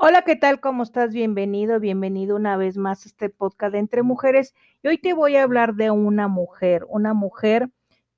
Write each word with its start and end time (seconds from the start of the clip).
Hola, 0.00 0.22
¿qué 0.22 0.36
tal? 0.36 0.60
¿Cómo 0.60 0.84
estás? 0.84 1.12
Bienvenido, 1.12 1.80
bienvenido 1.80 2.36
una 2.36 2.56
vez 2.56 2.76
más 2.76 3.04
a 3.04 3.08
este 3.08 3.30
podcast 3.30 3.72
de 3.72 3.80
Entre 3.80 4.04
Mujeres. 4.04 4.54
Y 4.80 4.86
hoy 4.86 4.98
te 4.98 5.12
voy 5.12 5.34
a 5.34 5.42
hablar 5.42 5.74
de 5.74 5.90
una 5.90 6.28
mujer, 6.28 6.86
una 6.88 7.14
mujer 7.14 7.68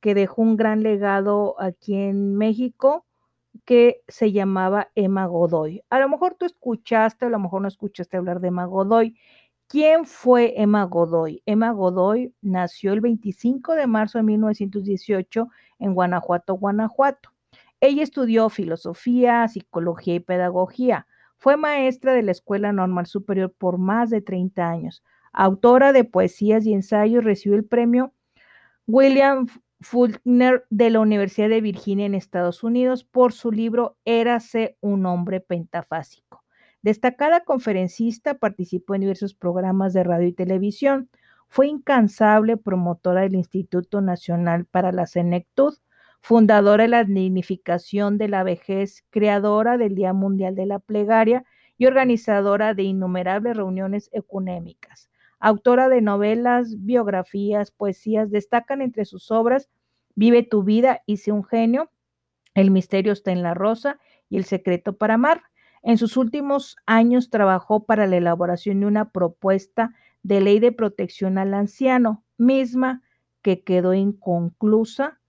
que 0.00 0.14
dejó 0.14 0.42
un 0.42 0.58
gran 0.58 0.82
legado 0.82 1.58
aquí 1.58 1.94
en 1.94 2.36
México 2.36 3.06
que 3.64 4.02
se 4.08 4.30
llamaba 4.30 4.90
Emma 4.94 5.24
Godoy. 5.24 5.82
A 5.88 5.98
lo 6.00 6.10
mejor 6.10 6.34
tú 6.38 6.44
escuchaste, 6.44 7.24
a 7.24 7.30
lo 7.30 7.38
mejor 7.38 7.62
no 7.62 7.68
escuchaste 7.68 8.18
hablar 8.18 8.40
de 8.40 8.48
Emma 8.48 8.66
Godoy. 8.66 9.16
¿Quién 9.66 10.04
fue 10.04 10.60
Emma 10.60 10.84
Godoy? 10.84 11.42
Emma 11.46 11.70
Godoy 11.70 12.34
nació 12.42 12.92
el 12.92 13.00
25 13.00 13.74
de 13.74 13.86
marzo 13.86 14.18
de 14.18 14.24
1918 14.24 15.48
en 15.78 15.94
Guanajuato, 15.94 16.54
Guanajuato. 16.56 17.30
Ella 17.80 18.02
estudió 18.02 18.50
filosofía, 18.50 19.48
psicología 19.48 20.16
y 20.16 20.20
pedagogía. 20.20 21.06
Fue 21.40 21.56
maestra 21.56 22.12
de 22.12 22.22
la 22.22 22.32
Escuela 22.32 22.70
Normal 22.70 23.06
Superior 23.06 23.52
por 23.56 23.78
más 23.78 24.10
de 24.10 24.20
30 24.20 24.68
años. 24.68 25.02
Autora 25.32 25.94
de 25.94 26.04
poesías 26.04 26.66
y 26.66 26.74
ensayos, 26.74 27.24
recibió 27.24 27.56
el 27.56 27.64
premio 27.64 28.12
William 28.86 29.46
Faulkner 29.80 30.66
de 30.68 30.90
la 30.90 31.00
Universidad 31.00 31.48
de 31.48 31.62
Virginia 31.62 32.04
en 32.04 32.14
Estados 32.14 32.62
Unidos 32.62 33.04
por 33.04 33.32
su 33.32 33.52
libro 33.52 33.96
Érase 34.04 34.76
un 34.82 35.06
hombre 35.06 35.40
pentafásico. 35.40 36.44
Destacada 36.82 37.40
conferencista, 37.44 38.34
participó 38.34 38.94
en 38.94 39.00
diversos 39.00 39.34
programas 39.34 39.94
de 39.94 40.04
radio 40.04 40.28
y 40.28 40.34
televisión. 40.34 41.08
Fue 41.48 41.68
incansable 41.68 42.58
promotora 42.58 43.22
del 43.22 43.34
Instituto 43.34 44.02
Nacional 44.02 44.66
para 44.66 44.92
la 44.92 45.06
Senectud, 45.06 45.74
fundadora 46.20 46.84
de 46.84 46.88
la 46.88 47.04
dignificación 47.04 48.18
de 48.18 48.28
la 48.28 48.42
vejez, 48.42 49.04
creadora 49.10 49.78
del 49.78 49.94
Día 49.94 50.12
Mundial 50.12 50.54
de 50.54 50.66
la 50.66 50.78
Plegaria 50.78 51.44
y 51.78 51.86
organizadora 51.86 52.74
de 52.74 52.82
innumerables 52.84 53.56
reuniones 53.56 54.10
ecuménicas. 54.12 55.10
Autora 55.38 55.88
de 55.88 56.02
novelas, 56.02 56.84
biografías, 56.84 57.70
poesías, 57.70 58.30
destacan 58.30 58.82
entre 58.82 59.04
sus 59.06 59.30
obras 59.30 59.70
Vive 60.14 60.42
tu 60.42 60.62
vida, 60.64 61.02
hice 61.06 61.32
un 61.32 61.44
genio, 61.44 61.90
El 62.54 62.70
misterio 62.70 63.12
está 63.12 63.30
en 63.32 63.42
la 63.42 63.54
rosa 63.54 63.98
y 64.28 64.36
El 64.36 64.44
secreto 64.44 64.96
para 64.96 65.14
amar. 65.14 65.44
En 65.82 65.96
sus 65.96 66.16
últimos 66.16 66.76
años 66.84 67.30
trabajó 67.30 67.86
para 67.86 68.06
la 68.06 68.16
elaboración 68.16 68.80
de 68.80 68.86
una 68.86 69.12
propuesta 69.12 69.94
de 70.22 70.40
ley 70.40 70.58
de 70.58 70.72
protección 70.72 71.38
al 71.38 71.54
anciano, 71.54 72.24
misma 72.36 73.02
que 73.40 73.64
quedó 73.64 73.94
inconclusa 73.94 75.19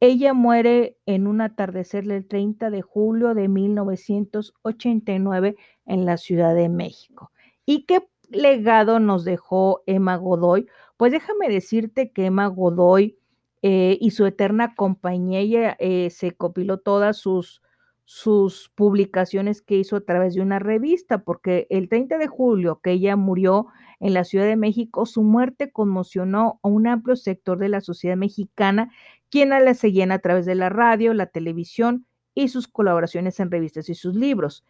ella 0.00 0.34
muere 0.34 0.98
en 1.06 1.26
un 1.26 1.40
atardecer 1.40 2.04
del 2.04 2.26
30 2.26 2.68
de 2.70 2.82
julio 2.82 3.32
de 3.34 3.48
1989 3.48 5.56
en 5.86 6.04
la 6.04 6.18
Ciudad 6.18 6.54
de 6.54 6.68
México. 6.68 7.32
¿Y 7.64 7.86
qué 7.86 8.06
legado 8.28 9.00
nos 9.00 9.24
dejó 9.24 9.82
Emma 9.86 10.16
Godoy? 10.16 10.66
Pues 10.96 11.12
déjame 11.12 11.48
decirte 11.48 12.10
que 12.12 12.26
Emma 12.26 12.48
Godoy 12.48 13.18
eh, 13.62 13.96
y 14.00 14.10
su 14.10 14.26
eterna 14.26 14.74
compañía, 14.74 15.76
eh, 15.78 16.10
se 16.10 16.32
copiló 16.32 16.78
todas 16.78 17.16
sus, 17.16 17.62
sus 18.04 18.70
publicaciones 18.74 19.62
que 19.62 19.76
hizo 19.76 19.96
a 19.96 20.02
través 20.02 20.34
de 20.34 20.42
una 20.42 20.58
revista, 20.58 21.24
porque 21.24 21.66
el 21.70 21.88
30 21.88 22.18
de 22.18 22.26
julio 22.28 22.80
que 22.82 22.92
ella 22.92 23.16
murió 23.16 23.68
en 23.98 24.14
la 24.14 24.24
Ciudad 24.24 24.44
de 24.44 24.56
México, 24.56 25.06
su 25.06 25.22
muerte 25.22 25.72
conmocionó 25.72 26.60
a 26.62 26.68
un 26.68 26.86
amplio 26.86 27.16
sector 27.16 27.58
de 27.58 27.68
la 27.68 27.80
sociedad 27.80 28.16
mexicana 28.16 28.92
quienes 29.30 29.62
la 29.62 29.74
seguían 29.74 30.12
a 30.12 30.18
través 30.18 30.46
de 30.46 30.54
la 30.54 30.68
radio, 30.68 31.14
la 31.14 31.26
televisión 31.26 32.06
y 32.34 32.48
sus 32.48 32.68
colaboraciones 32.68 33.40
en 33.40 33.50
revistas 33.50 33.88
y 33.88 33.94
sus 33.94 34.14
libros. 34.14 34.64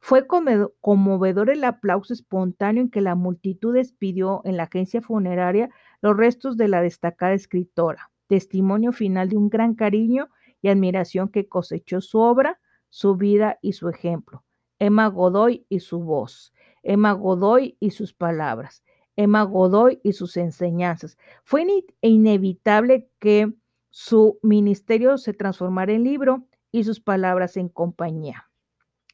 Fue 0.00 0.26
conmovedor 0.80 1.50
el 1.50 1.64
aplauso 1.64 2.12
espontáneo 2.12 2.84
en 2.84 2.90
que 2.90 3.00
la 3.00 3.16
multitud 3.16 3.74
despidió 3.74 4.42
en 4.44 4.56
la 4.56 4.64
agencia 4.64 5.02
funeraria 5.02 5.70
los 6.00 6.16
restos 6.16 6.56
de 6.56 6.68
la 6.68 6.80
destacada 6.80 7.32
escritora, 7.32 8.10
testimonio 8.28 8.92
final 8.92 9.28
de 9.28 9.36
un 9.36 9.48
gran 9.50 9.74
cariño 9.74 10.28
y 10.62 10.68
admiración 10.68 11.28
que 11.28 11.48
cosechó 11.48 12.00
su 12.00 12.20
obra, 12.20 12.60
su 12.88 13.16
vida 13.16 13.58
y 13.60 13.72
su 13.72 13.88
ejemplo. 13.88 14.44
Emma 14.78 15.08
Godoy 15.08 15.66
y 15.68 15.80
su 15.80 15.98
voz, 16.00 16.52
Emma 16.84 17.12
Godoy 17.12 17.76
y 17.80 17.90
sus 17.90 18.14
palabras, 18.14 18.84
Emma 19.16 19.42
Godoy 19.42 20.00
y 20.04 20.12
sus 20.12 20.36
enseñanzas. 20.36 21.18
Fue 21.42 21.66
inevitable 22.00 23.10
que 23.18 23.52
su 23.90 24.38
ministerio 24.42 25.18
se 25.18 25.32
transformará 25.32 25.92
en 25.92 26.04
libro 26.04 26.46
y 26.70 26.84
sus 26.84 27.00
palabras 27.00 27.56
en 27.56 27.68
compañía. 27.68 28.48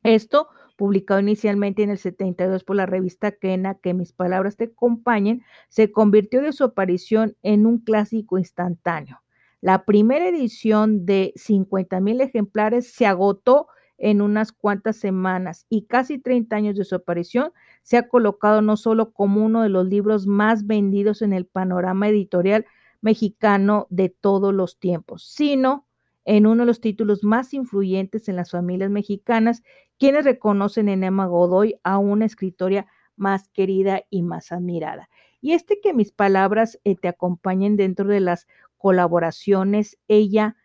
Esto, 0.03 0.49
publicado 0.77 1.21
inicialmente 1.21 1.83
en 1.83 1.91
el 1.91 1.99
72 1.99 2.65
por 2.65 2.77
la 2.77 2.87
revista 2.87 3.33
Kena, 3.33 3.77
Que 3.77 3.95
mis 3.95 4.13
palabras 4.13 4.57
te 4.57 4.65
acompañen, 4.65 5.43
se 5.69 5.91
convirtió 5.93 6.43
de 6.43 6.53
su 6.53 6.65
aparición 6.65 7.37
en 7.43 7.67
un 7.67 7.79
clásico 7.79 8.39
instantáneo. 8.39 9.23
La 9.61 9.87
primera 9.87 10.29
edición 10.29 11.07
de 11.07 11.33
50 11.37 12.01
mil 12.01 12.21
ejemplares 12.21 12.93
se 12.93 13.07
agotó 13.07 13.69
en 13.97 14.21
unas 14.21 14.53
cuantas 14.53 14.97
semanas 14.97 15.65
y 15.71 15.87
casi 15.87 16.19
30 16.19 16.55
años 16.55 16.77
de 16.77 16.85
su 16.85 16.97
aparición 16.97 17.53
se 17.83 17.97
ha 17.97 18.09
colocado 18.09 18.61
no 18.61 18.77
solo 18.77 19.13
como 19.13 19.43
uno 19.43 19.63
de 19.63 19.71
los 19.71 19.87
libros 19.87 20.27
más 20.27 20.67
vendidos 20.67 21.23
en 21.23 21.33
el 21.33 21.47
panorama 21.47 22.09
editorial 22.09 22.67
mexicano 23.05 23.87
de 23.91 24.09
todos 24.09 24.55
los 24.55 24.79
tiempos, 24.79 25.25
sino 25.29 25.87
en 26.25 26.47
uno 26.47 26.63
de 26.63 26.67
los 26.67 26.81
títulos 26.81 27.23
más 27.23 27.53
influyentes 27.53 28.31
en 28.31 28.37
las 28.37 28.51
familias 28.51 28.91
mexicanas, 28.91 29.63
quienes 29.99 30.25
reconocen 30.25 30.89
en 30.89 31.05
Emma 31.05 31.27
Godoy 31.27 31.79
a 31.85 31.99
una 31.99 32.25
escritora 32.25 32.87
más 33.15 33.49
querida 33.51 34.05
y 34.09 34.23
más 34.23 34.53
admirada. 34.53 35.11
Y 35.43 35.53
este 35.53 35.81
que 35.83 35.93
mis 35.93 36.13
palabras 36.13 36.81
eh, 36.85 36.97
te 36.97 37.09
acompañen 37.09 37.77
dentro 37.77 38.09
de 38.09 38.21
las 38.21 38.47
colaboraciones, 38.79 39.99
ella 40.09 40.57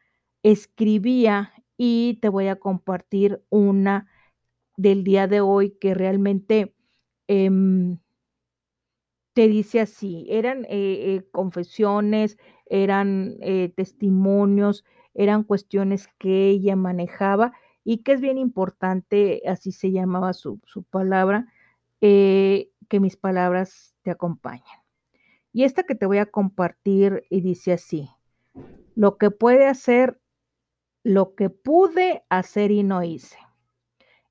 escribía 0.42 1.52
y 1.76 2.20
te 2.22 2.30
voy 2.30 2.48
a 2.48 2.56
compartir 2.56 3.44
una 3.50 4.08
del 4.78 5.04
día 5.04 5.28
de 5.28 5.42
hoy 5.42 5.72
que 5.72 5.94
realmente 5.94 6.74
em, 7.28 8.00
te 9.40 9.48
dice 9.48 9.80
así, 9.80 10.26
eran 10.28 10.66
eh, 10.66 11.16
eh, 11.16 11.24
confesiones, 11.32 12.38
eran 12.66 13.38
eh, 13.40 13.72
testimonios, 13.74 14.84
eran 15.14 15.46
cuestiones 15.46 16.10
que 16.18 16.50
ella 16.50 16.76
manejaba 16.76 17.54
y 17.86 18.00
que 18.00 18.12
es 18.12 18.20
bien 18.20 18.38
importante, 18.38 19.42
así 19.48 19.72
se 19.72 19.94
llamaba 19.94 20.34
su, 20.34 20.60
su 20.66 20.84
palabra, 20.84 21.48
que 22.02 22.70
mis 23.00 23.16
palabras 23.16 23.96
te 24.02 24.12
acompañen. 24.12 24.66
Y 25.54 25.64
esta 25.64 25.84
que 25.84 25.96
te 25.96 26.06
voy 26.06 26.18
a 26.18 26.26
compartir 26.26 27.24
y 27.30 27.40
dice 27.40 27.72
así, 27.72 28.10
lo 28.96 29.18
que 29.18 29.32
puede 29.32 29.68
hacer, 29.68 30.20
lo 31.02 31.34
que 31.36 31.50
pude 31.50 32.26
hacer 32.28 32.72
y 32.72 32.84
no 32.84 33.04
hice. 33.04 33.38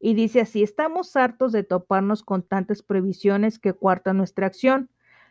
Y 0.00 0.12
dice 0.12 0.42
así, 0.42 0.62
estamos 0.62 1.16
hartos 1.16 1.52
de 1.52 1.62
toparnos 1.64 2.22
con 2.22 2.42
tantas 2.42 2.82
previsiones 2.82 3.58
que 3.58 3.72
cuartan 3.72 4.18
nuestra 4.18 4.46
acción. 4.46 4.90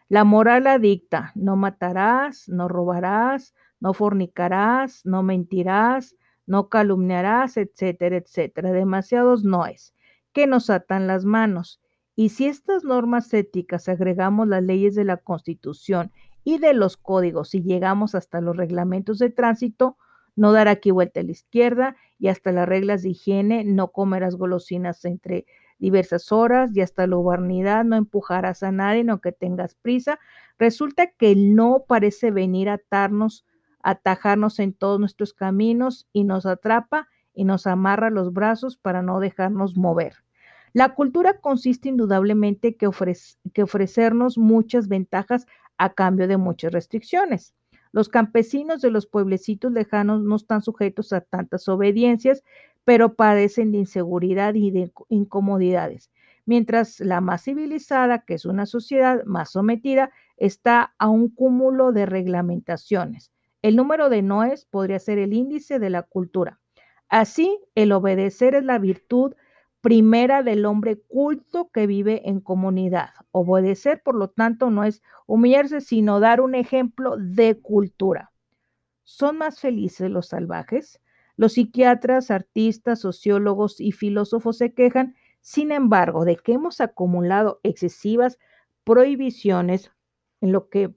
La 0.10 0.24
moral 0.24 0.68
adicta, 0.68 1.32
no 1.36 1.56
matarás, 1.58 2.48
no 2.48 2.68
robarás, 2.68 3.54
no 3.80 3.94
fornicarás, 3.94 5.06
no 5.06 5.22
mentirás, 5.22 6.16
no 6.46 6.70
calumniarás, 6.70 7.58
etcétera, 7.58 8.18
etcétera. 8.18 8.72
Demasiados 8.72 9.44
noes 9.44 9.94
que 10.32 10.48
nos 10.48 10.70
atan 10.70 11.08
las 11.08 11.26
manos. 11.26 11.82
Y 12.16 12.30
si 12.30 12.48
estas 12.48 12.84
normas 12.84 13.34
éticas 13.34 13.90
agregamos 13.90 14.48
las 14.48 14.64
leyes 14.64 14.96
de 14.96 15.04
la 15.04 15.18
Constitución 15.18 16.12
y 16.44 16.58
de 16.58 16.74
los 16.74 16.96
códigos 16.96 17.54
y 17.54 17.62
llegamos 17.62 18.16
hasta 18.16 18.40
los 18.40 18.56
reglamentos 18.56 19.20
de 19.20 19.30
tránsito, 19.30 19.98
no 20.36 20.54
dar 20.54 20.68
aquí 20.68 20.92
vuelta 20.92 21.20
a 21.20 21.24
la 21.24 21.32
izquierda 21.32 21.96
y 22.18 22.30
hasta 22.30 22.52
las 22.52 22.70
reglas 22.70 23.02
de 23.02 23.10
higiene, 23.10 23.64
no 23.66 23.92
comerás 23.92 24.36
golosinas 24.36 25.04
entre 25.04 25.46
diversas 25.80 26.32
horas 26.32 26.76
y 26.76 26.82
hasta 26.82 27.08
la 27.08 27.18
humanidad, 27.18 27.86
no 27.86 27.96
empujarás 27.96 28.64
a 28.64 28.72
nadie, 28.72 29.04
no 29.04 29.22
que 29.22 29.32
tengas 29.32 29.76
prisa. 29.76 30.20
Resulta 30.58 31.08
que 31.08 31.36
no 31.36 31.86
parece 31.88 32.32
venir 32.32 32.70
a 32.70 32.74
atarnos, 32.74 33.46
atajarnos 33.82 34.60
en 34.60 34.74
todos 34.74 35.00
nuestros 35.00 35.34
caminos 35.34 36.08
y 36.14 36.24
nos 36.24 36.46
atrapa 36.46 37.08
y 37.34 37.44
nos 37.44 37.68
amarra 37.68 38.10
los 38.10 38.34
brazos 38.34 38.78
para 38.78 39.02
no 39.02 39.20
dejarnos 39.20 39.78
mover. 39.78 40.16
La 40.74 40.96
cultura 40.96 41.40
consiste 41.40 41.90
indudablemente 41.90 42.76
que, 42.76 42.90
que 43.54 43.64
ofrecernos 43.64 44.38
muchas 44.38 44.88
ventajas 44.88 45.46
a 45.78 45.94
cambio 45.94 46.28
de 46.28 46.38
muchas 46.38 46.72
restricciones. 46.72 47.54
Los 47.92 48.10
campesinos 48.10 48.82
de 48.82 48.92
los 48.92 49.08
pueblecitos 49.08 49.72
lejanos 49.72 50.22
no 50.22 50.36
están 50.36 50.62
sujetos 50.62 51.14
a 51.14 51.22
tantas 51.22 51.68
obediencias, 51.70 52.44
pero 52.88 53.16
padecen 53.16 53.74
de 53.74 53.80
inseguridad 53.80 54.54
y 54.54 54.72
de 54.72 54.94
incomodidades, 55.10 56.10
mientras 56.46 57.02
la 57.02 57.20
más 57.20 57.44
civilizada, 57.44 58.20
que 58.20 58.36
es 58.36 58.46
una 58.46 58.66
sociedad 58.66 59.26
más 59.26 59.52
sometida, 59.52 60.10
está 60.38 60.96
a 60.98 61.10
un 61.10 61.28
cúmulo 61.28 61.92
de 61.92 62.06
reglamentaciones. 62.06 63.34
El 63.62 63.76
número 63.76 64.10
de 64.10 64.22
noes 64.22 64.64
podría 64.64 65.00
ser 65.00 65.18
el 65.18 65.34
índice 65.34 65.80
de 65.80 65.90
la 65.90 66.04
cultura. 66.04 66.62
Así, 67.10 67.60
el 67.76 67.92
obedecer 67.92 68.56
es 68.56 68.64
la 68.64 68.80
virtud 68.80 69.34
primera 69.82 70.42
del 70.42 70.66
hombre 70.66 70.98
culto 70.98 71.70
que 71.74 71.88
vive 71.88 72.30
en 72.30 72.40
comunidad. 72.40 73.10
Obedecer, 73.32 74.02
por 74.02 74.16
lo 74.16 74.30
tanto, 74.30 74.70
no 74.70 74.86
es 74.86 75.02
humillarse, 75.26 75.82
sino 75.82 76.22
dar 76.22 76.40
un 76.40 76.56
ejemplo 76.56 77.18
de 77.18 77.60
cultura. 77.60 78.32
¿Son 79.04 79.38
más 79.38 79.60
felices 79.60 80.10
los 80.10 80.30
salvajes? 80.30 81.02
Los 81.38 81.54
psiquiatras, 81.54 82.32
artistas, 82.32 83.00
sociólogos 83.00 83.80
y 83.80 83.92
filósofos 83.94 84.58
se 84.58 84.74
quejan, 84.74 85.16
sin 85.42 85.72
embargo, 85.72 86.26
de 86.26 86.36
que 86.36 86.54
hemos 86.54 86.82
acumulado 86.82 87.60
excesivas 87.64 88.38
prohibiciones 88.84 89.92
en 90.42 90.52
lo 90.52 90.70
que 90.70 90.94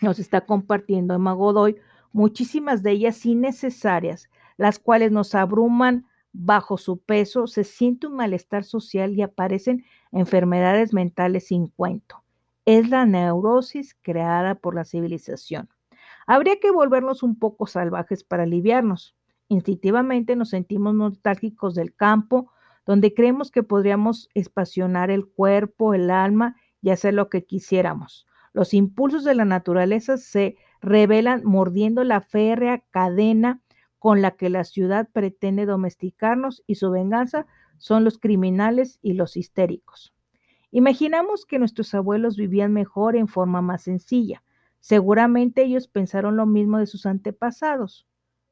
nos 0.00 0.18
está 0.18 0.46
compartiendo 0.46 1.14
Emma 1.14 1.32
Godoy, 1.32 1.76
muchísimas 2.12 2.82
de 2.82 2.92
ellas 2.92 3.24
innecesarias, 3.26 4.28
las 4.56 4.78
cuales 4.78 5.12
nos 5.12 5.34
abruman 5.34 6.06
bajo 6.32 6.76
su 6.76 6.98
peso, 6.98 7.46
se 7.46 7.64
siente 7.64 8.06
un 8.06 8.16
malestar 8.16 8.64
social 8.64 9.14
y 9.14 9.22
aparecen 9.22 9.84
enfermedades 10.12 10.92
mentales 10.92 11.48
sin 11.48 11.68
cuento. 11.68 12.22
Es 12.64 12.88
la 12.90 13.06
neurosis 13.06 13.96
creada 14.02 14.54
por 14.56 14.74
la 14.74 14.84
civilización. 14.84 15.68
Habría 16.26 16.58
que 16.60 16.70
volvernos 16.70 17.22
un 17.22 17.38
poco 17.38 17.66
salvajes 17.66 18.24
para 18.24 18.42
aliviarnos. 18.42 19.15
Instintivamente 19.48 20.36
nos 20.36 20.50
sentimos 20.50 20.94
nostálgicos 20.94 21.74
del 21.74 21.94
campo, 21.94 22.52
donde 22.84 23.14
creemos 23.14 23.50
que 23.50 23.62
podríamos 23.62 24.28
espacionar 24.34 25.10
el 25.10 25.26
cuerpo, 25.26 25.94
el 25.94 26.10
alma 26.10 26.56
y 26.80 26.90
hacer 26.90 27.14
lo 27.14 27.28
que 27.28 27.44
quisiéramos. 27.44 28.26
Los 28.52 28.74
impulsos 28.74 29.24
de 29.24 29.34
la 29.34 29.44
naturaleza 29.44 30.16
se 30.16 30.56
revelan 30.80 31.42
mordiendo 31.44 32.04
la 32.04 32.20
férrea 32.20 32.82
cadena 32.90 33.60
con 33.98 34.22
la 34.22 34.32
que 34.32 34.50
la 34.50 34.64
ciudad 34.64 35.08
pretende 35.12 35.66
domesticarnos 35.66 36.62
y 36.66 36.76
su 36.76 36.90
venganza 36.90 37.46
son 37.78 38.04
los 38.04 38.18
criminales 38.18 38.98
y 39.02 39.14
los 39.14 39.36
histéricos. 39.36 40.14
Imaginamos 40.70 41.46
que 41.46 41.58
nuestros 41.58 41.94
abuelos 41.94 42.36
vivían 42.36 42.72
mejor 42.72 43.16
en 43.16 43.28
forma 43.28 43.62
más 43.62 43.82
sencilla. 43.82 44.42
Seguramente 44.80 45.62
ellos 45.62 45.88
pensaron 45.88 46.36
lo 46.36 46.46
mismo 46.46 46.78
de 46.78 46.86
sus 46.86 47.06
antepasados. 47.06 48.06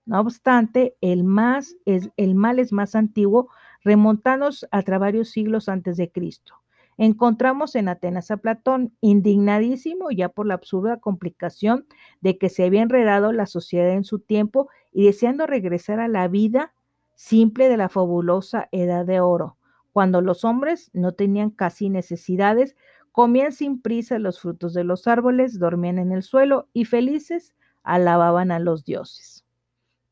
No 0.06 0.21
obstante, 0.21 0.97
el, 1.01 1.25
más 1.25 1.77
es, 1.87 2.11
el 2.17 2.35
mal 2.35 2.59
es 2.59 2.73
más 2.73 2.95
antiguo, 2.95 3.49
remontándonos 3.83 4.67
a 4.71 4.83
varios 4.99 5.31
siglos 5.31 5.69
antes 5.69 5.97
de 5.97 6.11
Cristo. 6.11 6.55
Encontramos 6.97 7.75
en 7.75 7.89
Atenas 7.89 8.31
a 8.31 8.37
Platón, 8.37 8.93
indignadísimo 9.01 10.11
ya 10.11 10.29
por 10.29 10.47
la 10.47 10.55
absurda 10.55 11.01
complicación 11.01 11.87
de 12.21 12.39
que 12.39 12.49
se 12.49 12.65
había 12.65 12.83
enredado 12.83 13.33
la 13.33 13.47
sociedad 13.47 13.91
en 13.91 14.05
su 14.05 14.21
tiempo 14.21 14.69
y 14.93 15.06
deseando 15.06 15.47
regresar 15.47 16.01
a 16.01 16.09
la 16.09 16.29
vida 16.29 16.73
simple 17.17 17.69
de 17.69 17.77
la 17.77 17.89
fabulosa 17.89 18.69
edad 18.73 19.06
de 19.06 19.21
oro, 19.21 19.56
cuando 19.93 20.21
los 20.21 20.45
hombres 20.45 20.91
no 20.93 21.12
tenían 21.12 21.51
casi 21.51 21.89
necesidades, 21.89 22.77
comían 23.12 23.53
sin 23.53 23.81
prisa 23.81 24.19
los 24.19 24.41
frutos 24.41 24.75
de 24.75 24.85
los 24.85 25.06
árboles, 25.06 25.59
dormían 25.59 25.99
en 25.99 26.12
el 26.12 26.23
suelo 26.23 26.69
y 26.73 26.85
felices 26.85 27.55
alababan 27.83 28.51
a 28.51 28.59
los 28.59 28.85
dioses. 28.85 29.44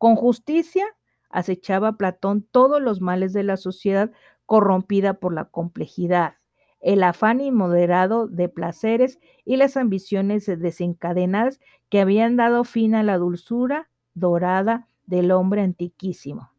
Con 0.03 0.17
justicia 0.17 0.85
acechaba 1.31 1.97
Platón 1.97 2.43
todos 2.43 2.83
los 2.83 3.01
males 3.01 3.33
de 3.33 3.45
la 3.45 3.57
sociedad 3.57 4.11
corrompida 4.47 5.15
por 5.15 5.33
la 5.33 5.45
complejidad, 5.45 6.39
el 6.81 7.05
afán 7.05 7.41
inmoderado 7.41 8.27
de 8.27 8.49
placeres 8.49 9.21
y 9.45 9.59
las 9.59 9.77
ambiciones 9.77 10.47
desencadenadas 10.47 11.61
que 11.89 12.01
habían 12.01 12.35
dado 12.35 12.65
fin 12.65 12.97
a 12.97 13.05
la 13.05 13.17
dulzura 13.17 13.91
dorada 14.13 14.89
del 15.07 15.31
hombre 15.31 15.63
antiquísimo. 15.63 16.51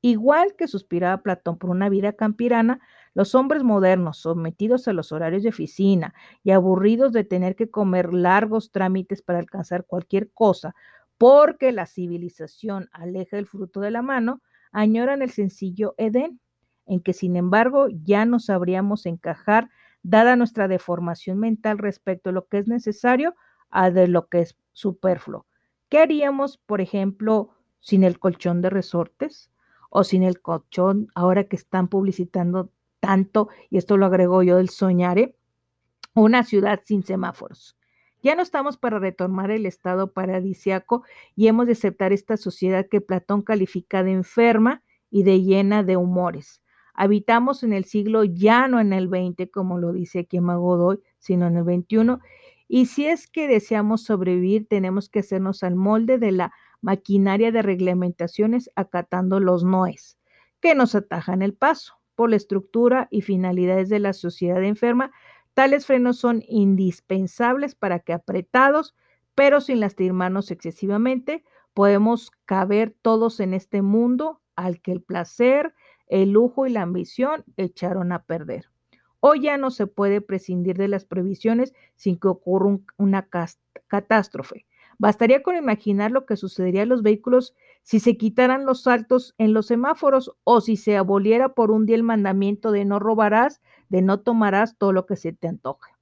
Igual 0.00 0.54
que 0.54 0.68
suspiraba 0.68 1.20
Platón 1.20 1.58
por 1.58 1.70
una 1.70 1.88
vida 1.88 2.12
campirana, 2.12 2.78
los 3.12 3.34
hombres 3.34 3.64
modernos, 3.64 4.18
sometidos 4.18 4.86
a 4.86 4.92
los 4.92 5.10
horarios 5.10 5.42
de 5.42 5.48
oficina 5.48 6.14
y 6.44 6.52
aburridos 6.52 7.10
de 7.10 7.24
tener 7.24 7.56
que 7.56 7.70
comer 7.70 8.14
largos 8.14 8.70
trámites 8.70 9.20
para 9.20 9.40
alcanzar 9.40 9.84
cualquier 9.84 10.30
cosa, 10.30 10.76
porque 11.18 11.72
la 11.72 11.86
civilización 11.86 12.88
aleja 12.92 13.38
el 13.38 13.46
fruto 13.46 13.80
de 13.80 13.90
la 13.90 14.02
mano, 14.02 14.42
añoran 14.72 15.22
el 15.22 15.30
sencillo 15.30 15.94
Edén, 15.98 16.40
en 16.86 17.00
que 17.00 17.12
sin 17.12 17.36
embargo 17.36 17.86
ya 18.04 18.24
no 18.24 18.40
sabríamos 18.40 19.06
encajar, 19.06 19.70
dada 20.02 20.36
nuestra 20.36 20.68
deformación 20.68 21.38
mental 21.38 21.78
respecto 21.78 22.30
a 22.30 22.32
lo 22.32 22.46
que 22.46 22.58
es 22.58 22.68
necesario 22.68 23.34
a 23.70 23.90
de 23.90 24.06
lo 24.06 24.28
que 24.28 24.40
es 24.40 24.56
superfluo. 24.72 25.46
¿Qué 25.88 25.98
haríamos, 25.98 26.58
por 26.58 26.80
ejemplo, 26.80 27.50
sin 27.80 28.04
el 28.04 28.18
colchón 28.18 28.60
de 28.60 28.70
resortes? 28.70 29.50
O 29.90 30.04
sin 30.04 30.22
el 30.22 30.40
colchón, 30.40 31.08
ahora 31.14 31.44
que 31.44 31.56
están 31.56 31.88
publicitando 31.88 32.70
tanto, 33.00 33.48
y 33.70 33.78
esto 33.78 33.96
lo 33.96 34.06
agrego 34.06 34.42
yo 34.42 34.56
del 34.56 34.68
soñare, 34.68 35.36
una 36.14 36.42
ciudad 36.42 36.80
sin 36.84 37.04
semáforos. 37.04 37.76
Ya 38.24 38.34
no 38.34 38.40
estamos 38.42 38.78
para 38.78 38.98
retomar 38.98 39.50
el 39.50 39.66
estado 39.66 40.14
paradisiaco 40.14 41.04
y 41.36 41.48
hemos 41.48 41.66
de 41.66 41.72
aceptar 41.72 42.10
esta 42.10 42.38
sociedad 42.38 42.86
que 42.90 43.02
Platón 43.02 43.42
califica 43.42 44.02
de 44.02 44.12
enferma 44.12 44.82
y 45.10 45.24
de 45.24 45.42
llena 45.42 45.82
de 45.82 45.98
humores. 45.98 46.62
Habitamos 46.94 47.62
en 47.62 47.74
el 47.74 47.84
siglo 47.84 48.24
ya 48.24 48.66
no 48.66 48.80
en 48.80 48.94
el 48.94 49.08
20, 49.08 49.50
como 49.50 49.78
lo 49.78 49.92
dice 49.92 50.20
aquí 50.20 50.40
Magodoy, 50.40 51.00
sino 51.18 51.48
en 51.48 51.58
el 51.58 51.64
21, 51.64 52.20
y 52.66 52.86
si 52.86 53.04
es 53.04 53.26
que 53.26 53.46
deseamos 53.46 54.04
sobrevivir, 54.04 54.68
tenemos 54.68 55.10
que 55.10 55.18
hacernos 55.18 55.62
al 55.62 55.76
molde 55.76 56.16
de 56.16 56.32
la 56.32 56.54
maquinaria 56.80 57.52
de 57.52 57.60
reglamentaciones 57.60 58.70
acatando 58.74 59.38
los 59.38 59.64
noes, 59.64 60.16
que 60.60 60.74
nos 60.74 60.94
atajan 60.94 61.42
el 61.42 61.52
paso. 61.52 61.96
Por 62.14 62.30
la 62.30 62.36
estructura 62.36 63.08
y 63.10 63.22
finalidades 63.22 63.88
de 63.88 63.98
la 63.98 64.12
sociedad 64.12 64.62
enferma, 64.62 65.10
tales 65.54 65.86
frenos 65.86 66.18
son 66.18 66.42
indispensables 66.48 67.74
para 67.74 68.00
que 68.00 68.12
apretados, 68.12 68.94
pero 69.34 69.60
sin 69.60 69.80
lastimarnos 69.80 70.50
excesivamente, 70.50 71.44
podemos 71.72 72.30
caber 72.44 72.94
todos 73.02 73.40
en 73.40 73.54
este 73.54 73.82
mundo 73.82 74.40
al 74.56 74.80
que 74.80 74.92
el 74.92 75.02
placer, 75.02 75.74
el 76.06 76.30
lujo 76.30 76.66
y 76.66 76.70
la 76.70 76.82
ambición 76.82 77.44
echaron 77.56 78.12
a 78.12 78.24
perder. 78.24 78.70
Hoy 79.20 79.40
ya 79.40 79.56
no 79.56 79.70
se 79.70 79.86
puede 79.86 80.20
prescindir 80.20 80.76
de 80.76 80.88
las 80.88 81.04
previsiones 81.04 81.72
sin 81.96 82.18
que 82.18 82.28
ocurra 82.28 82.78
una 82.98 83.28
catástrofe. 83.88 84.66
Bastaría 84.98 85.42
con 85.42 85.56
imaginar 85.56 86.10
lo 86.10 86.26
que 86.26 86.36
sucedería 86.36 86.82
a 86.82 86.86
los 86.86 87.02
vehículos 87.02 87.54
si 87.82 88.00
se 88.00 88.16
quitaran 88.16 88.64
los 88.64 88.82
saltos 88.82 89.34
en 89.38 89.52
los 89.52 89.66
semáforos 89.66 90.32
o 90.44 90.60
si 90.60 90.76
se 90.76 90.96
aboliera 90.96 91.54
por 91.54 91.70
un 91.70 91.86
día 91.86 91.96
el 91.96 92.02
mandamiento 92.02 92.70
de 92.70 92.84
no 92.84 92.98
robarás, 92.98 93.60
de 93.88 94.02
no 94.02 94.20
tomarás 94.20 94.76
todo 94.76 94.92
lo 94.92 95.06
que 95.06 95.16
se 95.16 95.32
te 95.32 95.48
antoje. 95.48 95.92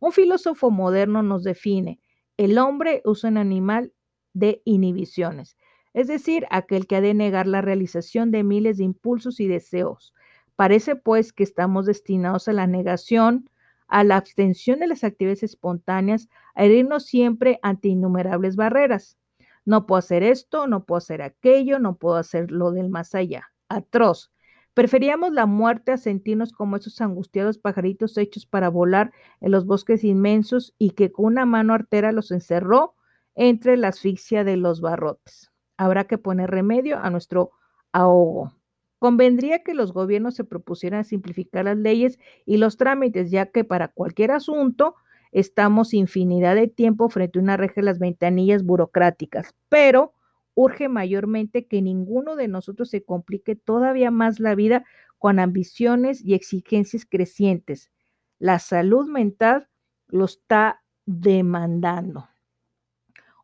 Un 0.00 0.12
filósofo 0.12 0.70
moderno 0.70 1.22
nos 1.22 1.44
define, 1.44 2.00
el 2.36 2.58
hombre 2.58 3.02
es 3.04 3.24
un 3.24 3.36
animal 3.36 3.92
de 4.34 4.62
inhibiciones, 4.64 5.56
es 5.94 6.08
decir, 6.08 6.46
aquel 6.50 6.86
que 6.86 6.96
ha 6.96 7.00
de 7.00 7.14
negar 7.14 7.46
la 7.46 7.60
realización 7.60 8.30
de 8.30 8.42
miles 8.42 8.78
de 8.78 8.84
impulsos 8.84 9.40
y 9.40 9.46
deseos, 9.46 10.14
Parece 10.56 10.96
pues 10.96 11.32
que 11.32 11.42
estamos 11.42 11.86
destinados 11.86 12.48
a 12.48 12.52
la 12.52 12.66
negación, 12.66 13.50
a 13.88 14.04
la 14.04 14.16
abstención 14.16 14.80
de 14.80 14.86
las 14.86 15.04
actividades 15.04 15.42
espontáneas, 15.42 16.28
a 16.54 16.64
herirnos 16.64 17.06
siempre 17.06 17.58
ante 17.62 17.88
innumerables 17.88 18.56
barreras. 18.56 19.18
No 19.64 19.86
puedo 19.86 19.98
hacer 19.98 20.22
esto, 20.22 20.66
no 20.66 20.84
puedo 20.84 20.98
hacer 20.98 21.22
aquello, 21.22 21.78
no 21.78 21.96
puedo 21.96 22.16
hacer 22.16 22.50
lo 22.50 22.72
del 22.72 22.90
más 22.90 23.14
allá. 23.14 23.52
Atroz. 23.68 24.30
Preferíamos 24.74 25.32
la 25.32 25.44
muerte 25.44 25.92
a 25.92 25.98
sentirnos 25.98 26.52
como 26.52 26.76
esos 26.76 27.00
angustiados 27.02 27.58
pajaritos 27.58 28.16
hechos 28.16 28.46
para 28.46 28.70
volar 28.70 29.12
en 29.40 29.50
los 29.50 29.66
bosques 29.66 30.02
inmensos 30.02 30.74
y 30.78 30.90
que 30.90 31.12
con 31.12 31.26
una 31.26 31.44
mano 31.44 31.74
artera 31.74 32.10
los 32.10 32.30
encerró 32.30 32.94
entre 33.34 33.76
la 33.76 33.88
asfixia 33.88 34.44
de 34.44 34.56
los 34.56 34.80
barrotes. 34.80 35.52
Habrá 35.76 36.04
que 36.04 36.16
poner 36.16 36.50
remedio 36.50 36.98
a 36.98 37.10
nuestro 37.10 37.50
ahogo. 37.92 38.52
Convendría 38.98 39.62
que 39.62 39.74
los 39.74 39.92
gobiernos 39.92 40.36
se 40.36 40.44
propusieran 40.44 41.04
simplificar 41.04 41.66
las 41.66 41.76
leyes 41.76 42.18
y 42.46 42.56
los 42.56 42.76
trámites, 42.76 43.30
ya 43.30 43.46
que 43.46 43.64
para 43.64 43.88
cualquier 43.88 44.30
asunto 44.30 44.94
estamos 45.32 45.92
infinidad 45.92 46.54
de 46.54 46.68
tiempo 46.68 47.10
frente 47.10 47.38
a 47.38 47.42
una 47.42 47.56
reja 47.56 47.74
de 47.76 47.82
las 47.82 47.98
ventanillas 47.98 48.62
burocráticas, 48.62 49.54
pero 49.68 50.14
urge 50.54 50.88
mayormente 50.88 51.66
que 51.66 51.82
ninguno 51.82 52.36
de 52.36 52.48
nosotros 52.48 52.90
se 52.90 53.04
complique 53.04 53.56
todavía 53.56 54.10
más 54.10 54.40
la 54.40 54.54
vida 54.54 54.84
con 55.18 55.38
ambiciones 55.38 56.24
y 56.24 56.34
exigencias 56.34 57.06
crecientes. 57.06 57.90
La 58.38 58.58
salud 58.58 59.08
mental 59.08 59.68
lo 60.08 60.24
está 60.24 60.82
demandando. 61.06 62.28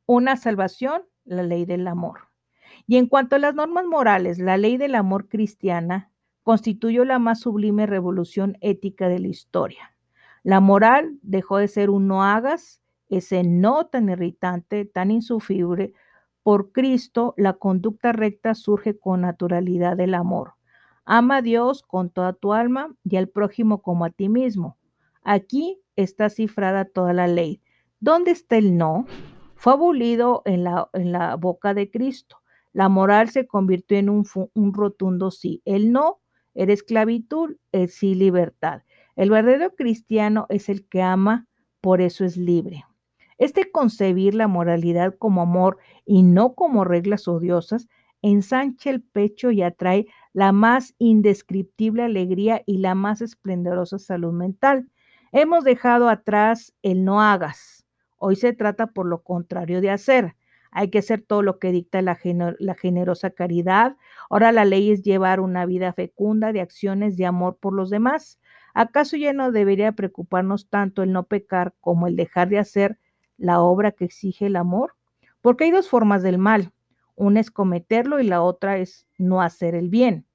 Una 0.07 0.37
salvación, 0.37 1.03
la 1.25 1.43
ley 1.43 1.65
del 1.65 1.87
amor. 1.87 2.29
Y 2.87 2.97
en 2.97 3.07
cuanto 3.07 3.37
a 3.37 3.39
las 3.39 3.55
normas 3.55 3.85
morales, 3.87 4.39
la 4.39 4.57
ley 4.57 4.77
del 4.77 4.95
amor 4.95 5.29
cristiana 5.29 6.11
constituyó 6.43 7.05
la 7.05 7.19
más 7.19 7.41
sublime 7.41 7.87
revolución 7.87 8.57
ética 8.61 9.09
de 9.09 9.19
la 9.19 9.29
historia. 9.29 9.95
La 10.43 10.61
moral 10.61 11.19
dejó 11.23 11.59
de 11.59 11.69
ser 11.69 11.91
un 11.91 12.07
no 12.07 12.25
hagas, 12.25 12.81
ese 13.11 13.43
no 13.45 13.87
tan 13.87 14.09
irritante, 14.09 14.85
tan 14.85 15.11
insufrible. 15.11 15.93
Por 16.49 16.73
Cristo, 16.73 17.35
la 17.37 17.53
conducta 17.53 18.13
recta 18.13 18.55
surge 18.55 18.99
con 18.99 19.21
naturalidad 19.21 19.99
del 19.99 20.15
amor. 20.15 20.55
Ama 21.05 21.37
a 21.37 21.43
Dios 21.43 21.83
con 21.83 22.09
toda 22.09 22.33
tu 22.33 22.55
alma 22.55 22.97
y 23.05 23.17
al 23.17 23.29
prójimo 23.29 23.83
como 23.83 24.07
a 24.07 24.11
ti 24.11 24.31
mismo. 24.31 24.79
Aquí 25.23 25.79
está 25.95 26.31
cifrada 26.31 26.87
toda 26.87 27.13
la 27.13 27.27
ley. 27.27 27.61
¿Dónde 28.01 28.31
está 28.31 28.57
el 28.57 28.79
no? 28.79 29.05
Fue 29.57 29.75
abolido 29.75 30.41
en 30.47 30.65
la, 30.65 30.89
en 30.95 31.13
la 31.13 31.37
boca 31.37 31.75
de 31.75 31.91
Cristo. 31.91 32.39
La 32.73 32.89
moral 32.89 33.29
se 33.29 33.47
convirtió 33.47 33.99
en 33.99 34.09
un, 34.09 34.25
un 34.55 34.73
rotundo 34.73 35.31
sí. 35.31 35.61
El 35.67 35.93
no 35.93 36.23
era 36.55 36.73
esclavitud, 36.73 37.57
el 37.73 37.91
sí 37.91 38.15
libertad. 38.15 38.85
El 39.17 39.29
verdadero 39.29 39.75
cristiano 39.75 40.47
es 40.49 40.71
el 40.71 40.89
que 40.89 41.03
ama, 41.03 41.47
por 41.83 42.01
eso 42.01 42.25
es 42.25 42.39
libre. 42.39 42.88
Este 43.39 43.71
concebir 43.71 44.35
la 44.35 44.49
moralidad 44.49 45.15
como 45.17 45.43
amor 45.43 45.79
y 46.05 46.23
no 46.23 46.55
como 46.55 46.85
reglas 46.85 47.29
odiosas 47.29 47.89
ensancha 48.21 48.91
el 48.91 49.01
pecho 49.01 49.53
y 49.53 49.63
atrae 49.63 50.07
la 50.33 50.51
más 50.53 50.95
indescriptible 50.99 52.03
alegría 52.03 52.63
y 52.67 52.79
la 52.79 52.97
más 52.97 53.21
esplendorosa 53.21 53.99
salud 53.99 54.33
mental. 54.33 54.89
Hemos 55.31 55.65
dejado 55.65 56.09
atrás 56.09 56.75
el 56.83 57.05
no 57.05 57.23
hagas. 57.23 57.87
Hoy 58.17 58.37
se 58.37 58.53
trata 58.53 58.89
por 58.89 59.07
lo 59.07 59.23
contrario 59.23 59.81
de 59.81 59.91
hacer. 59.91 60.35
Hay 60.71 60.91
que 60.91 60.99
hacer 60.99 61.23
todo 61.23 61.43
lo 61.43 61.59
que 61.59 61.71
dicta 61.71 62.03
la, 62.03 62.17
generosa 62.17 63.31
caridad. 63.31 63.97
Ahora 64.29 64.53
la 64.53 64.65
ley 64.65 64.91
es 64.91 65.03
llevar 65.03 65.41
una 65.41 65.65
vida 65.65 65.93
fecunda 65.93 66.53
de 66.53 66.61
acciones 66.61 67.17
de 67.17 67.27
amor 67.27 67.57
por 67.59 67.73
los 67.73 67.89
demás. 67.89 68.39
¿Acaso 68.75 69.17
ya 69.17 69.33
no 69.33 69.51
debería 69.53 69.93
preocuparnos 69.93 70.69
tanto 70.69 71.03
el 71.03 71.13
no 71.13 71.25
pecar 71.25 71.75
como 71.81 72.07
el 72.07 72.17
dejar 72.17 72.49
de 72.49 72.59
hacer 72.59 72.99
la 73.39 73.61
obra 73.61 73.93
que 73.93 74.05
exige 74.05 74.47
el 74.47 74.57
amor? 74.57 74.95
Porque 75.41 75.65
hay 75.65 75.71
dos 75.71 75.89
formas 75.89 76.23
del 76.23 76.37
mal. 76.37 76.73
Una 77.15 77.41
es 77.41 77.51
cometerlo 77.51 78.21
y 78.21 78.25
la 78.25 78.43
otra 78.43 78.79
es 78.79 79.07
no 79.17 79.41
hacer 79.41 79.75
el 79.75 79.89
bien. 79.89 80.27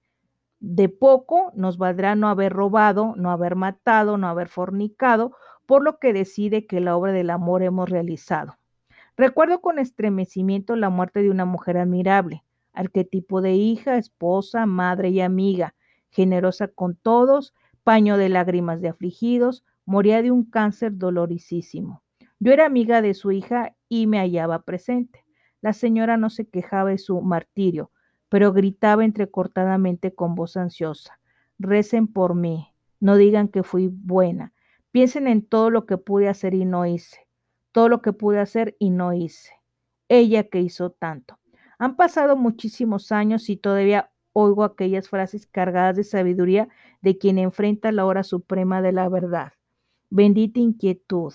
De 0.59 0.89
poco 0.89 1.51
nos 1.55 1.77
valdrá 1.77 2.15
no 2.15 2.29
haber 2.29 2.53
robado, 2.53 3.13
no 3.17 3.31
haber 3.31 3.55
matado, 3.55 4.17
no 4.17 4.27
haber 4.27 4.47
fornicado, 4.47 5.35
por 5.65 5.83
lo 5.83 5.99
que 5.99 6.13
decide 6.13 6.65
que 6.65 6.79
la 6.79 6.95
obra 6.95 7.11
del 7.11 7.29
amor 7.29 7.63
hemos 7.63 7.89
realizado. 7.89 8.57
Recuerdo 9.15 9.61
con 9.61 9.79
estremecimiento 9.79 10.75
la 10.75 10.89
muerte 10.89 11.21
de 11.21 11.29
una 11.29 11.45
mujer 11.45 11.77
admirable, 11.77 12.43
arquetipo 12.73 13.41
de 13.41 13.53
hija, 13.53 13.97
esposa, 13.97 14.65
madre 14.65 15.09
y 15.09 15.21
amiga, 15.21 15.75
generosa 16.09 16.67
con 16.67 16.95
todos, 16.95 17.53
paño 17.83 18.17
de 18.17 18.29
lágrimas 18.29 18.81
de 18.81 18.89
afligidos, 18.89 19.63
moría 19.85 20.21
de 20.21 20.31
un 20.31 20.45
cáncer 20.45 20.97
dolorisísimo. 20.97 22.02
Yo 22.43 22.51
era 22.51 22.65
amiga 22.65 23.01
de 23.01 23.13
su 23.13 23.31
hija 23.31 23.75
y 23.87 24.07
me 24.07 24.19
hallaba 24.19 24.63
presente. 24.63 25.23
La 25.61 25.71
señora 25.71 26.17
no 26.17 26.29
se 26.29 26.47
quejaba 26.47 26.89
de 26.89 26.97
su 26.97 27.21
martirio, 27.21 27.91
pero 28.27 28.51
gritaba 28.51 29.05
entrecortadamente 29.05 30.13
con 30.13 30.35
voz 30.35 30.57
ansiosa. 30.57 31.19
Recen 31.57 32.07
por 32.07 32.35
mí, 32.35 32.73
no 32.99 33.15
digan 33.15 33.47
que 33.47 33.63
fui 33.63 33.87
buena, 33.87 34.51
piensen 34.91 35.27
en 35.27 35.45
todo 35.45 35.69
lo 35.69 35.85
que 35.85 35.97
pude 35.97 36.27
hacer 36.27 36.53
y 36.53 36.65
no 36.65 36.85
hice 36.85 37.23
todo 37.73 37.89
lo 37.89 38.01
que 38.01 38.13
pude 38.13 38.39
hacer 38.39 38.77
y 38.79 38.91
no 38.91 39.11
hice. 39.13 39.51
Ella 40.07 40.47
que 40.47 40.61
hizo 40.61 40.91
tanto. 40.91 41.39
Han 41.79 41.97
pasado 41.97 42.37
muchísimos 42.37 43.11
años 43.11 43.49
y 43.49 43.57
todavía 43.57 44.11
oigo 44.31 44.63
aquellas 44.63 45.09
frases 45.09 45.47
cargadas 45.47 45.97
de 45.97 46.03
sabiduría 46.03 46.69
de 47.01 47.17
quien 47.17 47.39
enfrenta 47.39 47.91
la 47.91 48.05
hora 48.05 48.23
suprema 48.23 48.81
de 48.81 48.93
la 48.93 49.09
verdad. 49.09 49.53
Bendita 50.09 50.59
inquietud, 50.59 51.33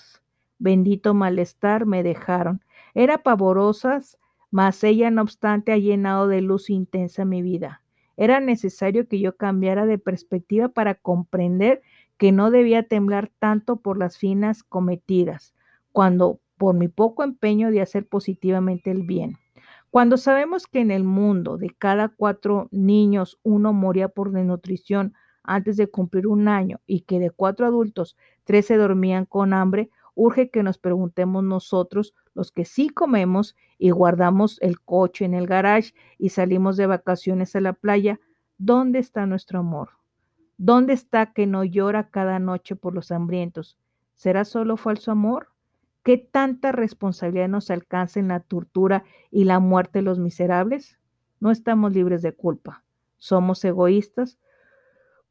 bendito 0.58 1.14
malestar 1.14 1.86
me 1.86 2.02
dejaron. 2.02 2.62
Era 2.94 3.18
pavorosas, 3.18 4.18
mas 4.50 4.82
ella 4.84 5.10
no 5.10 5.22
obstante 5.22 5.72
ha 5.72 5.78
llenado 5.78 6.28
de 6.28 6.40
luz 6.40 6.70
intensa 6.70 7.24
mi 7.24 7.42
vida. 7.42 7.82
Era 8.16 8.40
necesario 8.40 9.06
que 9.06 9.20
yo 9.20 9.36
cambiara 9.36 9.86
de 9.86 9.98
perspectiva 9.98 10.68
para 10.68 10.94
comprender 10.94 11.82
que 12.16 12.32
no 12.32 12.50
debía 12.50 12.82
temblar 12.82 13.30
tanto 13.38 13.76
por 13.76 13.96
las 13.98 14.18
finas 14.18 14.64
cometidas, 14.64 15.54
cuando 15.92 16.40
por 16.56 16.74
mi 16.74 16.88
poco 16.88 17.22
empeño 17.22 17.70
de 17.70 17.80
hacer 17.80 18.06
positivamente 18.08 18.90
el 18.90 19.02
bien. 19.04 19.36
Cuando 19.90 20.16
sabemos 20.16 20.66
que 20.66 20.80
en 20.80 20.90
el 20.90 21.04
mundo 21.04 21.56
de 21.56 21.70
cada 21.70 22.08
cuatro 22.08 22.68
niños 22.70 23.38
uno 23.42 23.72
moría 23.72 24.08
por 24.08 24.32
desnutrición 24.32 25.14
antes 25.42 25.76
de 25.76 25.88
cumplir 25.88 26.26
un 26.26 26.48
año 26.48 26.80
y 26.86 27.00
que 27.02 27.18
de 27.18 27.30
cuatro 27.30 27.66
adultos 27.66 28.16
tres 28.44 28.66
se 28.66 28.76
dormían 28.76 29.24
con 29.24 29.54
hambre, 29.54 29.90
urge 30.18 30.50
que 30.50 30.64
nos 30.64 30.78
preguntemos 30.78 31.44
nosotros, 31.44 32.12
los 32.34 32.50
que 32.50 32.64
sí 32.64 32.88
comemos 32.88 33.54
y 33.78 33.90
guardamos 33.90 34.58
el 34.60 34.80
coche 34.80 35.24
en 35.24 35.32
el 35.32 35.46
garage 35.46 35.94
y 36.18 36.30
salimos 36.30 36.76
de 36.76 36.86
vacaciones 36.86 37.54
a 37.54 37.60
la 37.60 37.72
playa, 37.72 38.18
¿dónde 38.58 38.98
está 38.98 39.26
nuestro 39.26 39.60
amor? 39.60 39.90
¿Dónde 40.56 40.92
está 40.92 41.32
que 41.32 41.46
no 41.46 41.62
llora 41.62 42.10
cada 42.10 42.40
noche 42.40 42.74
por 42.74 42.94
los 42.94 43.12
hambrientos? 43.12 43.78
¿Será 44.16 44.44
solo 44.44 44.76
falso 44.76 45.12
amor? 45.12 45.50
¿Qué 46.02 46.18
tanta 46.18 46.72
responsabilidad 46.72 47.46
nos 47.46 47.70
alcanza 47.70 48.18
en 48.18 48.28
la 48.28 48.40
tortura 48.40 49.04
y 49.30 49.44
la 49.44 49.60
muerte 49.60 50.00
de 50.00 50.02
los 50.02 50.18
miserables? 50.18 50.98
No 51.38 51.52
estamos 51.52 51.92
libres 51.92 52.22
de 52.22 52.32
culpa. 52.32 52.82
Somos 53.18 53.64
egoístas, 53.64 54.36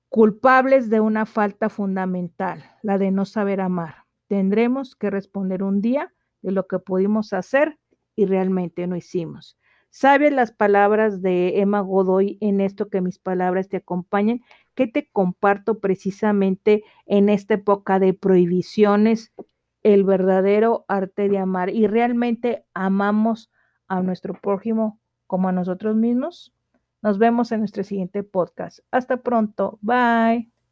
culpables 0.07 0.89
de 0.89 1.01
una 1.01 1.25
falta 1.25 1.67
fundamental, 1.67 2.63
la 2.83 2.97
de 2.97 3.11
no 3.11 3.25
saber 3.25 3.59
amar. 3.59 4.06
Tendremos 4.27 4.95
que 4.95 5.09
responder 5.09 5.63
un 5.63 5.81
día 5.81 6.13
de 6.41 6.51
lo 6.51 6.67
que 6.67 6.79
pudimos 6.79 7.33
hacer 7.33 7.77
y 8.15 8.25
realmente 8.25 8.87
no 8.87 8.95
hicimos. 8.95 9.57
¿Sabes 9.89 10.33
las 10.33 10.51
palabras 10.51 11.21
de 11.21 11.59
Emma 11.59 11.79
Godoy 11.79 12.37
en 12.41 12.61
esto 12.61 12.89
que 12.89 13.01
mis 13.01 13.19
palabras 13.19 13.69
te 13.69 13.77
acompañen? 13.77 14.43
¿Qué 14.75 14.87
te 14.87 15.09
comparto 15.09 15.79
precisamente 15.79 16.83
en 17.05 17.29
esta 17.29 17.55
época 17.55 17.99
de 17.99 18.13
prohibiciones 18.13 19.33
el 19.83 20.03
verdadero 20.03 20.85
arte 20.87 21.29
de 21.29 21.37
amar 21.37 21.69
y 21.69 21.87
realmente 21.87 22.65
amamos 22.73 23.49
a 23.87 24.01
nuestro 24.01 24.33
prójimo 24.33 24.99
como 25.27 25.47
a 25.47 25.51
nosotros 25.51 25.95
mismos. 25.95 26.53
Nos 27.01 27.17
vemos 27.17 27.51
en 27.51 27.59
nuestro 27.59 27.83
siguiente 27.83 28.23
podcast. 28.23 28.79
Hasta 28.91 29.17
pronto. 29.17 29.79
Bye. 29.81 30.56